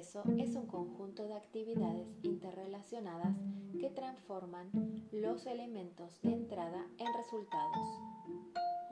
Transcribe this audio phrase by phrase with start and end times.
[0.00, 3.36] proceso es un conjunto de actividades interrelacionadas
[3.78, 4.70] que transforman
[5.12, 7.86] los elementos de entrada en resultados.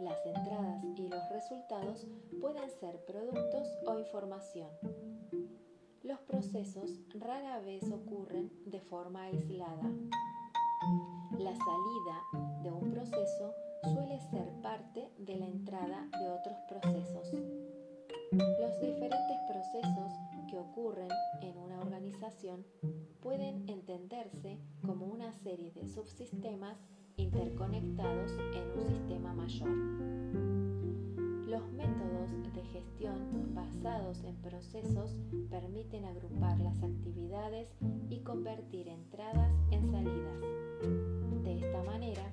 [0.00, 2.06] Las entradas y los resultados
[2.42, 4.68] pueden ser productos o información.
[6.02, 9.90] Los procesos rara vez ocurren de forma aislada.
[11.38, 13.54] La salida de un proceso
[13.94, 17.32] suele ser parte de la entrada de otros procesos.
[18.32, 20.12] Los diferentes procesos
[20.78, 21.08] ocurren
[21.42, 22.64] en una organización
[23.20, 26.78] pueden entenderse como una serie de subsistemas
[27.16, 29.68] interconectados en un sistema mayor.
[31.48, 35.16] Los métodos de gestión basados en procesos
[35.50, 37.68] permiten agrupar las actividades
[38.08, 40.40] y convertir entradas en salidas.
[41.42, 42.30] De esta manera,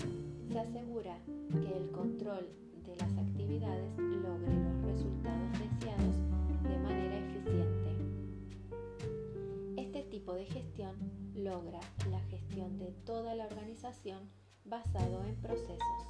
[0.51, 1.17] se asegura
[1.49, 2.47] que el control
[2.85, 5.64] de las actividades logre los resultados
[11.45, 11.79] logra
[12.09, 14.31] la gestión de toda la organización
[14.63, 16.01] basado en procesos,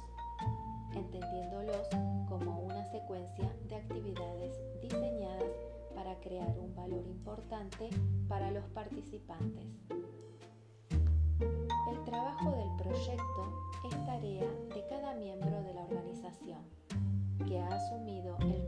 [0.94, 1.86] entendiéndolos
[2.26, 5.52] como una secuencia de actividades diseñadas
[5.94, 7.90] para crear un valor importante
[8.28, 9.66] para los participantes.
[11.38, 16.62] El trabajo del proyecto es tarea de cada miembro de la organización
[17.46, 18.64] que ha asumido el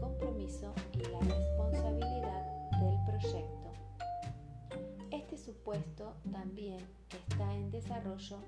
[5.79, 6.79] supuesto también
[7.11, 8.39] está en desarrollo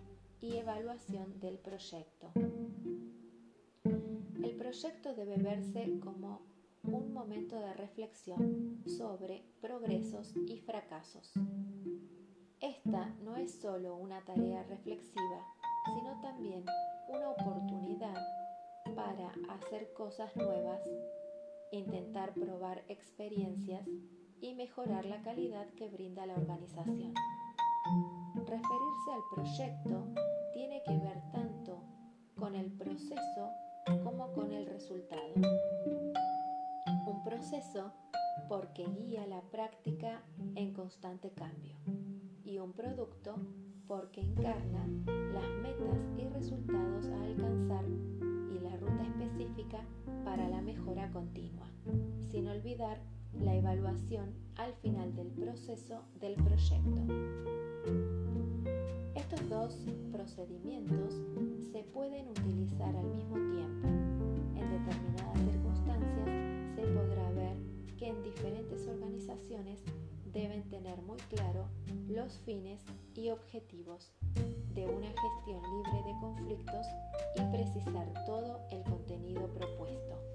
[0.40, 2.32] y evaluación del proyecto.
[4.42, 6.42] El proyecto debe verse como
[6.82, 11.32] un momento de reflexión sobre progresos y fracasos.
[12.60, 15.46] Esta no es solo una tarea reflexiva,
[15.84, 16.64] sino también
[17.08, 18.20] una oportunidad
[18.96, 20.80] para hacer cosas nuevas,
[21.70, 23.86] intentar probar experiencias
[24.40, 27.14] y mejorar la calidad que brinda la organización.
[28.34, 30.06] Referirse al proyecto
[30.52, 31.82] tiene que ver tanto
[32.36, 33.50] con el proceso
[34.02, 35.34] como con el resultado.
[37.06, 37.92] Un proceso
[38.48, 40.22] porque guía la práctica
[40.54, 41.76] en constante cambio
[42.44, 43.36] y un producto
[43.86, 44.86] porque encarna
[45.32, 47.84] las metas y resultados a alcanzar
[48.50, 49.84] y la ruta específica
[50.24, 51.68] para la mejora continua,
[52.30, 53.00] sin olvidar
[53.38, 57.00] la evaluación al final del proceso del proyecto.
[59.14, 59.76] Estos dos
[60.12, 61.14] procedimientos
[61.72, 63.88] se pueden utilizar al mismo tiempo.
[64.56, 67.56] En determinadas circunstancias se podrá ver
[67.96, 69.82] que en diferentes organizaciones
[70.32, 71.68] deben tener muy claro
[72.08, 72.80] los fines
[73.14, 74.12] y objetivos
[74.74, 76.86] de una gestión libre de conflictos
[77.36, 80.29] y precisar todo el contenido propuesto.